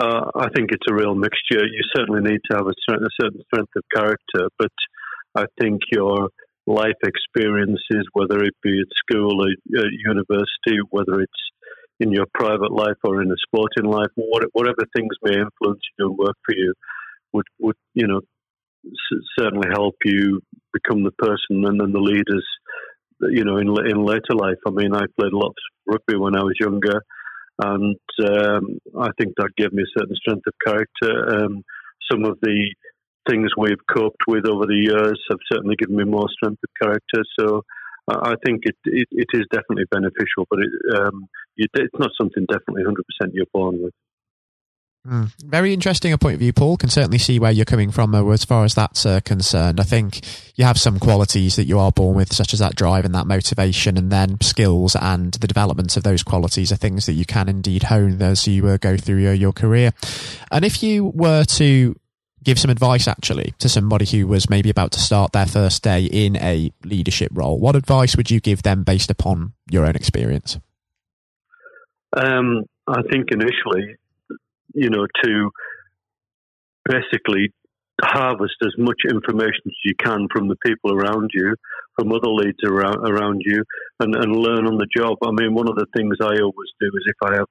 Uh, 0.00 0.30
I 0.34 0.48
think 0.56 0.70
it's 0.72 0.86
a 0.90 0.94
real 0.94 1.14
mixture. 1.14 1.64
You 1.64 1.82
certainly 1.94 2.22
need 2.22 2.40
to 2.50 2.56
have 2.56 2.66
a 2.66 2.72
certain, 2.88 3.06
a 3.06 3.22
certain 3.22 3.42
strength 3.46 3.72
of 3.76 3.84
character, 3.94 4.48
but 4.58 4.72
I 5.36 5.44
think 5.60 5.82
your 5.92 6.30
life 6.66 6.98
experiences, 7.04 8.08
whether 8.12 8.42
it 8.42 8.54
be 8.62 8.80
at 8.80 8.88
school 8.96 9.42
or 9.42 9.48
at 9.50 9.92
university, 9.92 10.80
whether 10.90 11.20
it's 11.20 11.32
in 12.00 12.10
your 12.10 12.26
private 12.34 12.72
life 12.72 12.96
or 13.04 13.22
in 13.22 13.30
a 13.30 13.36
sporting 13.46 13.84
life, 13.84 14.10
whatever 14.16 14.84
things 14.96 15.14
may 15.22 15.34
influence 15.34 15.80
you 15.98 16.06
and 16.06 16.18
work 16.18 16.36
for 16.44 16.56
you, 16.56 16.74
would, 17.32 17.46
would 17.60 17.76
you 17.94 18.06
know 18.06 18.20
certainly 19.38 19.68
help 19.72 19.94
you 20.04 20.40
become 20.72 21.02
the 21.02 21.12
person 21.12 21.64
and 21.64 21.80
then 21.80 21.92
the 21.92 22.00
leaders, 22.00 22.46
you 23.20 23.44
know, 23.44 23.56
in 23.56 23.68
in 23.88 24.04
later 24.04 24.34
life. 24.34 24.58
I 24.66 24.70
mean, 24.70 24.94
I 24.94 25.04
played 25.18 25.32
lots 25.32 25.56
of 25.56 25.94
rugby 25.94 26.16
when 26.16 26.36
I 26.36 26.42
was 26.42 26.56
younger, 26.60 27.02
and 27.58 27.96
um, 28.26 28.78
I 29.00 29.10
think 29.18 29.34
that 29.36 29.50
gave 29.56 29.72
me 29.72 29.82
a 29.82 29.98
certain 29.98 30.16
strength 30.16 30.46
of 30.46 30.54
character. 30.64 31.44
Um, 31.44 31.62
some 32.10 32.24
of 32.24 32.38
the 32.42 32.74
things 33.28 33.50
we've 33.56 33.86
coped 33.90 34.22
with 34.26 34.46
over 34.46 34.66
the 34.66 34.80
years 34.82 35.18
have 35.30 35.38
certainly 35.50 35.76
given 35.76 35.96
me 35.96 36.04
more 36.04 36.28
strength 36.28 36.60
of 36.62 36.70
character. 36.80 37.22
So 37.38 37.62
I 38.08 38.34
think 38.44 38.62
it, 38.64 38.76
it, 38.84 39.08
it 39.10 39.28
is 39.32 39.46
definitely 39.50 39.86
beneficial, 39.90 40.46
but 40.50 40.60
it, 40.60 40.98
um, 41.00 41.26
it's 41.56 41.98
not 41.98 42.10
something 42.20 42.44
definitely 42.46 42.84
100% 42.84 43.30
you're 43.32 43.46
born 43.52 43.82
with. 43.82 43.94
Mm. 45.06 45.30
Very 45.44 45.74
interesting 45.74 46.14
a 46.14 46.18
point 46.18 46.34
of 46.34 46.40
view, 46.40 46.52
Paul. 46.54 46.78
Can 46.78 46.88
certainly 46.88 47.18
see 47.18 47.38
where 47.38 47.52
you're 47.52 47.66
coming 47.66 47.90
from 47.90 48.14
uh, 48.14 48.26
as 48.30 48.44
far 48.44 48.64
as 48.64 48.74
that's 48.74 49.04
uh, 49.04 49.20
concerned. 49.20 49.78
I 49.78 49.82
think 49.82 50.20
you 50.56 50.64
have 50.64 50.78
some 50.78 50.98
qualities 50.98 51.56
that 51.56 51.66
you 51.66 51.78
are 51.78 51.92
born 51.92 52.16
with, 52.16 52.32
such 52.32 52.54
as 52.54 52.60
that 52.60 52.74
drive 52.74 53.04
and 53.04 53.14
that 53.14 53.26
motivation, 53.26 53.98
and 53.98 54.10
then 54.10 54.40
skills 54.40 54.96
and 54.98 55.34
the 55.34 55.46
development 55.46 55.96
of 55.98 56.04
those 56.04 56.22
qualities 56.22 56.72
are 56.72 56.76
things 56.76 57.04
that 57.04 57.12
you 57.12 57.26
can 57.26 57.50
indeed 57.50 57.84
hone 57.84 58.22
as 58.22 58.48
you 58.48 58.66
uh, 58.66 58.78
go 58.78 58.96
through 58.96 59.18
your, 59.18 59.34
your 59.34 59.52
career. 59.52 59.92
And 60.50 60.64
if 60.64 60.82
you 60.82 61.04
were 61.04 61.44
to 61.44 61.94
give 62.42 62.58
some 62.58 62.70
advice 62.70 63.06
actually 63.06 63.54
to 63.58 63.68
somebody 63.68 64.06
who 64.06 64.26
was 64.26 64.48
maybe 64.48 64.70
about 64.70 64.92
to 64.92 65.00
start 65.00 65.32
their 65.32 65.46
first 65.46 65.82
day 65.82 66.04
in 66.04 66.36
a 66.36 66.70
leadership 66.82 67.30
role, 67.34 67.58
what 67.58 67.76
advice 67.76 68.16
would 68.16 68.30
you 68.30 68.40
give 68.40 68.62
them 68.62 68.84
based 68.84 69.10
upon 69.10 69.52
your 69.70 69.84
own 69.84 69.96
experience? 69.96 70.58
Um, 72.16 72.64
I 72.86 73.02
think 73.10 73.28
initially, 73.32 73.96
you 74.74 74.90
know, 74.90 75.06
to 75.24 75.50
basically 76.88 77.52
harvest 78.02 78.56
as 78.62 78.72
much 78.76 78.98
information 79.08 79.62
as 79.66 79.78
you 79.84 79.94
can 80.02 80.26
from 80.32 80.48
the 80.48 80.56
people 80.66 80.92
around 80.92 81.30
you, 81.32 81.54
from 81.96 82.12
other 82.12 82.28
leads 82.28 82.58
around, 82.64 83.08
around 83.08 83.42
you, 83.44 83.62
and, 84.00 84.14
and 84.14 84.34
learn 84.34 84.66
on 84.66 84.78
the 84.78 84.88
job. 84.96 85.18
I 85.22 85.30
mean, 85.30 85.54
one 85.54 85.68
of 85.68 85.76
the 85.76 85.86
things 85.96 86.16
I 86.20 86.42
always 86.42 86.72
do 86.80 86.86
is 86.86 87.04
if 87.06 87.16
I 87.22 87.34
have 87.34 87.46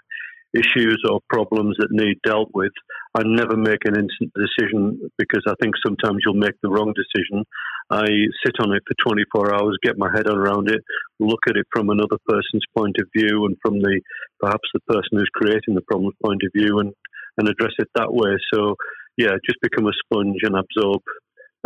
issues 0.54 1.02
or 1.10 1.20
problems 1.30 1.76
that 1.80 1.92
need 1.92 2.20
dealt 2.24 2.50
with, 2.54 2.72
I 3.16 3.24
never 3.26 3.58
make 3.58 3.86
an 3.86 3.98
instant 3.98 4.32
decision 4.36 5.10
because 5.18 5.42
I 5.48 5.54
think 5.62 5.74
sometimes 5.84 6.20
you'll 6.24 6.36
make 6.36 6.60
the 6.62 6.70
wrong 6.70 6.94
decision. 6.94 7.44
I 7.90 8.06
sit 8.46 8.56
on 8.60 8.72
it 8.72 8.84
for 8.88 9.14
24 9.14 9.56
hours, 9.56 9.78
get 9.82 9.98
my 9.98 10.10
head 10.14 10.28
around 10.28 10.70
it, 10.70 10.82
look 11.20 11.40
at 11.50 11.58
it 11.58 11.66
from 11.74 11.90
another 11.90 12.18
person's 12.28 12.66
point 12.78 12.98
of 13.00 13.08
view 13.16 13.46
and 13.46 13.58
from 13.66 13.80
the 13.80 14.02
perhaps 14.40 14.70
the 14.74 14.80
person 14.82 15.18
who's 15.18 15.32
creating 15.34 15.74
the 15.74 15.82
problem's 15.82 16.16
point 16.24 16.42
of 16.46 16.52
view 16.56 16.80
and, 16.80 16.94
and 17.38 17.48
address 17.48 17.74
it 17.80 17.90
that 17.96 18.14
way. 18.14 18.38
So, 18.54 18.76
yeah, 19.18 19.32
just 19.46 19.60
become 19.62 19.88
a 19.88 19.92
sponge 20.06 20.42
and 20.44 20.56
absorb, 20.56 21.02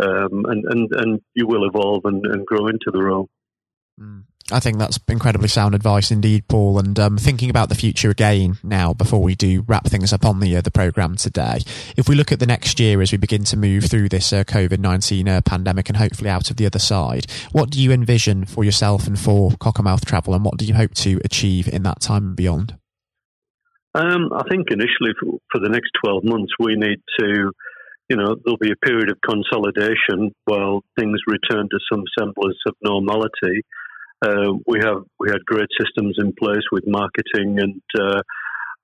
um, 0.00 0.44
and, 0.46 0.64
and, 0.68 0.88
and 0.92 1.20
you 1.34 1.46
will 1.46 1.66
evolve 1.66 2.02
and, 2.04 2.24
and 2.26 2.46
grow 2.46 2.66
into 2.66 2.90
the 2.92 3.02
role. 3.02 3.28
Mm. 4.00 4.24
I 4.50 4.60
think 4.60 4.78
that's 4.78 4.98
incredibly 5.08 5.48
sound 5.48 5.74
advice 5.74 6.10
indeed, 6.10 6.48
Paul. 6.48 6.78
And 6.78 6.98
um, 6.98 7.18
thinking 7.18 7.50
about 7.50 7.68
the 7.68 7.74
future 7.74 8.08
again 8.08 8.56
now, 8.62 8.94
before 8.94 9.20
we 9.20 9.34
do 9.34 9.62
wrap 9.68 9.84
things 9.84 10.10
up 10.10 10.24
on 10.24 10.40
the 10.40 10.56
uh, 10.56 10.62
the 10.62 10.70
program 10.70 11.16
today, 11.16 11.58
if 11.98 12.08
we 12.08 12.14
look 12.14 12.32
at 12.32 12.40
the 12.40 12.46
next 12.46 12.80
year 12.80 13.02
as 13.02 13.12
we 13.12 13.18
begin 13.18 13.44
to 13.44 13.58
move 13.58 13.84
through 13.84 14.08
this 14.08 14.32
uh, 14.32 14.44
COVID 14.44 14.78
nineteen 14.78 15.28
uh, 15.28 15.42
pandemic 15.42 15.90
and 15.90 15.98
hopefully 15.98 16.30
out 16.30 16.50
of 16.50 16.56
the 16.56 16.64
other 16.64 16.78
side, 16.78 17.26
what 17.52 17.68
do 17.68 17.82
you 17.82 17.92
envision 17.92 18.46
for 18.46 18.64
yourself 18.64 19.06
and 19.06 19.20
for 19.20 19.50
Cockermouth 19.50 20.06
Travel, 20.06 20.32
and 20.32 20.44
what 20.46 20.56
do 20.56 20.64
you 20.64 20.72
hope 20.72 20.94
to 20.94 21.20
achieve 21.26 21.68
in 21.68 21.82
that 21.82 22.00
time 22.00 22.28
and 22.28 22.36
beyond? 22.36 22.78
Um, 23.94 24.30
I 24.32 24.42
think 24.50 24.68
initially 24.70 25.12
for, 25.18 25.38
for 25.50 25.60
the 25.60 25.70
next 25.70 25.90
twelve 26.02 26.24
months, 26.24 26.52
we 26.58 26.76
need 26.76 27.00
to 27.20 27.52
you 28.08 28.16
know, 28.16 28.36
there'll 28.42 28.58
be 28.58 28.72
a 28.72 28.86
period 28.86 29.10
of 29.10 29.18
consolidation 29.20 30.32
while 30.46 30.82
things 30.98 31.18
return 31.26 31.68
to 31.70 31.78
some 31.92 32.04
semblance 32.18 32.56
of 32.66 32.74
normality. 32.82 33.62
Uh, 34.24 34.54
we 34.66 34.80
have 34.80 35.02
we 35.20 35.28
had 35.30 35.44
great 35.44 35.68
systems 35.78 36.16
in 36.18 36.32
place 36.32 36.64
with 36.72 36.84
marketing 36.86 37.58
and 37.60 37.82
uh, 38.00 38.20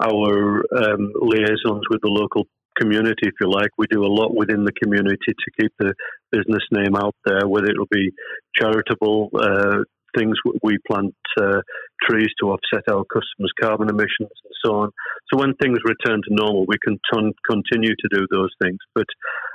our 0.03 0.63
um, 0.77 1.13
liaisons 1.23 1.83
with 1.91 2.01
the 2.03 2.09
local 2.09 2.45
community, 2.79 3.23
if 3.27 3.35
you 3.41 3.51
like. 3.51 3.71
We 3.79 3.87
do 3.91 4.05
a 4.05 4.13
lot 4.13 4.37
within 4.37 4.65
the 4.65 4.73
community 4.83 5.17
to 5.27 5.51
keep 5.61 5.73
the 5.79 5.95
business 6.31 6.63
name 6.71 6.95
out 6.95 7.15
there, 7.25 7.49
whether 7.49 7.69
it'll 7.71 7.87
be 7.91 8.13
charitable 8.55 9.31
uh, 9.35 9.79
things. 10.17 10.37
We 10.63 10.79
plant 10.91 11.15
uh, 11.41 11.61
trees 12.09 12.29
to 12.41 12.51
offset 12.53 12.85
our 12.89 13.05
customers' 13.05 13.53
carbon 13.61 13.89
emissions 13.89 14.31
and 14.45 14.55
so 14.65 14.75
on. 14.77 14.91
So 15.33 15.39
when 15.39 15.55
things 15.55 15.79
return 15.85 16.21
to 16.23 16.35
normal, 16.35 16.67
we 16.67 16.77
can 16.85 16.99
ton- 17.13 17.33
continue 17.49 17.95
to 17.95 18.09
do 18.11 18.27
those 18.31 18.51
things. 18.63 18.79
But 18.95 19.07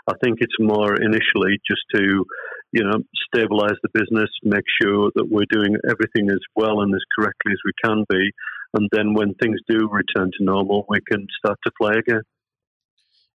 I 0.08 0.14
think 0.24 0.40
it's 0.42 0.60
more 0.60 0.96
initially 0.96 1.60
just 1.70 1.82
to, 1.96 2.26
you 2.72 2.84
know, 2.84 3.04
stabilize 3.28 3.78
the 3.84 3.90
business, 3.94 4.30
make 4.44 4.66
sure 4.82 5.12
that 5.16 5.28
we're 5.30 5.50
doing 5.52 5.76
everything 5.90 6.30
as 6.32 6.42
well 6.56 6.82
and 6.82 6.94
as 6.94 7.02
correctly 7.18 7.54
as 7.54 7.60
we 7.66 7.72
can 7.84 8.06
be. 8.10 8.32
And 8.74 8.88
then 8.92 9.14
when 9.14 9.34
things 9.36 9.60
do 9.68 9.90
return 9.92 10.32
to 10.38 10.44
normal, 10.44 10.86
we 10.90 11.00
can 11.12 11.26
start 11.38 11.58
to 11.66 11.72
play 11.80 11.94
again. 11.98 12.22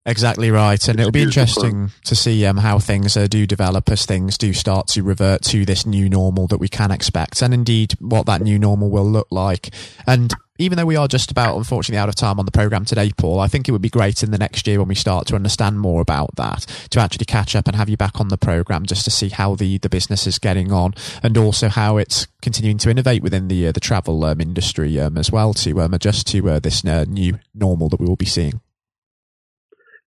Exactly 0.07 0.51
right, 0.51 0.87
and 0.87 0.99
it'll 0.99 1.11
be 1.11 1.23
interesting 1.23 1.89
to 2.03 2.15
see 2.15 2.45
um, 2.45 2.57
how 2.57 2.77
things 2.77 3.17
uh, 3.17 3.25
do 3.25 3.47
develop 3.47 3.89
as 3.89 4.05
things 4.05 4.37
do 4.37 4.53
start 4.53 4.85
to 4.89 5.01
revert 5.01 5.41
to 5.41 5.65
this 5.65 5.87
new 5.87 6.07
normal 6.07 6.45
that 6.47 6.59
we 6.59 6.67
can 6.67 6.91
expect, 6.91 7.41
and 7.41 7.55
indeed 7.55 7.95
what 7.99 8.27
that 8.27 8.41
new 8.41 8.59
normal 8.59 8.91
will 8.91 9.09
look 9.09 9.27
like. 9.31 9.73
And 10.05 10.31
even 10.59 10.77
though 10.77 10.85
we 10.85 10.95
are 10.95 11.07
just 11.07 11.31
about, 11.31 11.57
unfortunately, 11.57 11.97
out 11.97 12.07
of 12.07 12.13
time 12.13 12.37
on 12.37 12.45
the 12.45 12.51
program 12.51 12.85
today, 12.85 13.11
Paul, 13.17 13.39
I 13.39 13.47
think 13.47 13.67
it 13.67 13.71
would 13.71 13.81
be 13.81 13.89
great 13.89 14.21
in 14.21 14.29
the 14.29 14.37
next 14.37 14.67
year 14.67 14.77
when 14.77 14.87
we 14.87 14.93
start 14.93 15.25
to 15.27 15.35
understand 15.35 15.79
more 15.79 16.01
about 16.01 16.35
that 16.35 16.67
to 16.91 16.99
actually 16.99 17.25
catch 17.25 17.55
up 17.55 17.67
and 17.67 17.75
have 17.75 17.89
you 17.89 17.97
back 17.97 18.21
on 18.21 18.27
the 18.27 18.37
program 18.37 18.85
just 18.85 19.05
to 19.05 19.11
see 19.11 19.29
how 19.29 19.55
the, 19.55 19.79
the 19.79 19.89
business 19.89 20.27
is 20.27 20.37
getting 20.37 20.71
on 20.71 20.93
and 21.23 21.35
also 21.35 21.67
how 21.67 21.97
it's 21.97 22.27
continuing 22.43 22.77
to 22.77 22.91
innovate 22.91 23.23
within 23.23 23.47
the 23.47 23.67
uh, 23.67 23.71
the 23.71 23.79
travel 23.79 24.23
um, 24.23 24.39
industry 24.39 24.99
um, 24.99 25.17
as 25.17 25.31
well 25.31 25.51
to 25.55 25.81
um, 25.81 25.95
adjust 25.95 26.27
to 26.27 26.47
uh, 26.47 26.59
this 26.59 26.85
uh, 26.85 27.05
new 27.05 27.39
normal 27.55 27.89
that 27.89 27.99
we 27.99 28.05
will 28.05 28.15
be 28.15 28.25
seeing. 28.25 28.61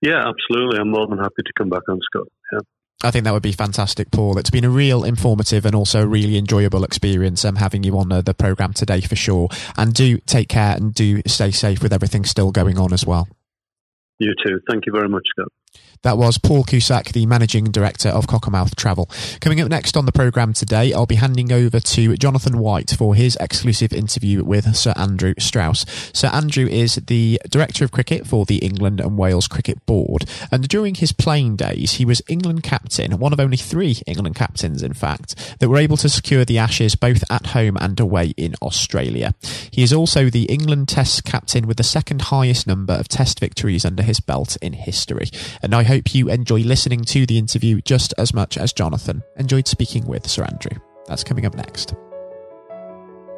Yeah, 0.01 0.27
absolutely. 0.27 0.79
I'm 0.79 0.91
more 0.91 1.07
than 1.07 1.17
happy 1.17 1.43
to 1.45 1.53
come 1.57 1.69
back 1.69 1.83
on, 1.89 1.99
Scott. 2.01 2.27
Yeah. 2.53 2.59
I 3.01 3.11
think 3.11 3.23
that 3.23 3.33
would 3.33 3.43
be 3.43 3.53
fantastic, 3.53 4.11
Paul. 4.11 4.37
It's 4.37 4.49
been 4.49 4.65
a 4.65 4.69
real 4.69 5.05
informative 5.05 5.65
and 5.65 5.73
also 5.73 6.05
really 6.05 6.37
enjoyable 6.37 6.83
experience 6.83 7.45
um, 7.45 7.55
having 7.55 7.83
you 7.83 7.97
on 7.97 8.11
uh, 8.11 8.21
the 8.21 8.33
program 8.33 8.73
today 8.73 8.99
for 8.99 9.15
sure. 9.15 9.47
And 9.77 9.93
do 9.93 10.17
take 10.19 10.49
care 10.49 10.75
and 10.75 10.93
do 10.93 11.21
stay 11.25 11.51
safe 11.51 11.81
with 11.81 11.93
everything 11.93 12.25
still 12.25 12.51
going 12.51 12.77
on 12.77 12.91
as 12.91 13.05
well. 13.05 13.29
You 14.19 14.33
too. 14.45 14.59
Thank 14.69 14.85
you 14.85 14.91
very 14.91 15.07
much, 15.07 15.23
Scott. 15.29 15.47
That 16.03 16.17
was 16.17 16.37
Paul 16.37 16.63
Cusack, 16.63 17.11
the 17.11 17.25
Managing 17.25 17.65
Director 17.65 18.07
of 18.07 18.25
Cockermouth 18.25 18.73
Travel. 18.77 19.09
Coming 19.41 19.59
up 19.59 19.67
next 19.67 19.97
on 19.97 20.05
the 20.05 20.13
programme 20.13 20.53
today, 20.53 20.93
I'll 20.93 21.05
be 21.05 21.15
handing 21.15 21.51
over 21.51 21.81
to 21.81 22.15
Jonathan 22.15 22.57
White 22.57 22.91
for 22.91 23.15
his 23.15 23.35
exclusive 23.41 23.91
interview 23.91 24.45
with 24.45 24.77
Sir 24.77 24.93
Andrew 24.95 25.33
Strauss. 25.39 25.85
Sir 26.13 26.29
Andrew 26.29 26.65
is 26.67 26.95
the 27.07 27.41
Director 27.49 27.83
of 27.83 27.91
Cricket 27.91 28.25
for 28.25 28.45
the 28.45 28.59
England 28.59 29.01
and 29.01 29.17
Wales 29.17 29.49
Cricket 29.49 29.85
Board, 29.85 30.23
and 30.53 30.69
during 30.69 30.95
his 30.95 31.11
playing 31.11 31.57
days, 31.57 31.93
he 31.93 32.05
was 32.05 32.21
England 32.29 32.63
captain, 32.63 33.19
one 33.19 33.33
of 33.33 33.39
only 33.41 33.57
three 33.57 33.97
England 34.07 34.35
captains, 34.35 34.81
in 34.81 34.93
fact, 34.93 35.57
that 35.59 35.67
were 35.67 35.77
able 35.77 35.97
to 35.97 36.07
secure 36.07 36.45
the 36.45 36.57
Ashes 36.57 36.95
both 36.95 37.29
at 37.29 37.47
home 37.47 37.75
and 37.77 37.99
away 37.99 38.33
in 38.37 38.55
Australia. 38.61 39.35
He 39.69 39.83
is 39.83 39.91
also 39.91 40.29
the 40.29 40.43
England 40.43 40.87
Test 40.87 41.25
captain 41.25 41.67
with 41.67 41.75
the 41.75 41.83
second 41.83 42.21
highest 42.21 42.67
number 42.67 42.93
of 42.93 43.09
Test 43.09 43.41
victories 43.41 43.83
under 43.83 44.01
his 44.01 44.21
belt 44.21 44.55
in 44.61 44.71
history. 44.71 45.27
And 45.61 45.75
I 45.75 45.83
hope 45.83 46.15
you 46.15 46.29
enjoy 46.29 46.61
listening 46.61 47.03
to 47.05 47.25
the 47.25 47.37
interview 47.37 47.81
just 47.81 48.13
as 48.17 48.33
much 48.33 48.57
as 48.57 48.71
Jonathan 48.71 49.21
enjoyed 49.35 49.67
speaking 49.67 50.05
with 50.05 50.25
Sir 50.25 50.45
Andrew. 50.45 50.79
That's 51.05 51.23
coming 51.23 51.45
up 51.45 51.53
next. 51.53 51.95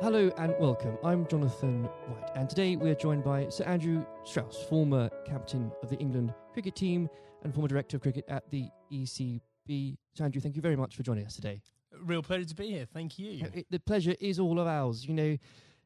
Hello 0.01 0.31
and 0.37 0.53
welcome. 0.59 0.99
I'm 1.03 1.25
Jonathan 1.27 1.85
White, 1.85 2.29
and 2.35 2.47
today 2.47 2.75
we 2.75 2.91
are 2.91 2.95
joined 2.95 3.23
by 3.23 3.49
Sir 3.49 3.63
Andrew 3.63 4.05
Strauss, 4.23 4.63
former 4.69 5.09
captain 5.25 5.71
of 5.81 5.89
the 5.89 5.97
England 5.97 6.31
cricket 6.53 6.75
team 6.75 7.09
and 7.43 7.55
former 7.55 7.67
director 7.67 7.97
of 7.97 8.03
cricket 8.03 8.25
at 8.27 8.47
the 8.51 8.67
ECB. 8.93 9.97
Sir 10.13 10.23
Andrew, 10.23 10.41
thank 10.41 10.55
you 10.55 10.61
very 10.61 10.75
much 10.75 10.95
for 10.95 11.01
joining 11.01 11.25
us 11.25 11.35
today. 11.35 11.59
Real 12.03 12.21
pleasure 12.21 12.45
to 12.45 12.55
be 12.55 12.69
here. 12.69 12.85
Thank 12.93 13.17
you. 13.17 13.45
Uh, 13.45 13.49
it, 13.53 13.65
the 13.71 13.79
pleasure 13.79 14.15
is 14.19 14.39
all 14.39 14.59
of 14.59 14.67
ours. 14.67 15.07
You 15.07 15.15
know, 15.15 15.37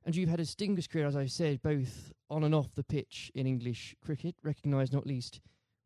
and 0.06 0.14
you've 0.14 0.30
had 0.30 0.42
a 0.42 0.44
distinguished 0.44 0.92
career, 0.92 1.08
as 1.08 1.16
I 1.16 1.28
said, 1.28 1.62
both 1.62 2.12
on 2.30 2.44
and 2.44 2.54
off 2.54 2.76
the 2.76 2.84
pitch 2.84 3.32
in 3.36 3.48
English 3.48 3.96
cricket, 4.04 4.36
recognised 4.44 4.92
not 4.92 5.08
least 5.08 5.40